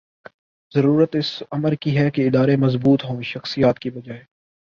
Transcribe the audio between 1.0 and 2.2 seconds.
اس امر کی ہے